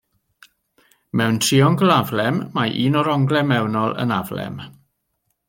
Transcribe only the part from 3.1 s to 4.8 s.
onglau mewnol yn aflem.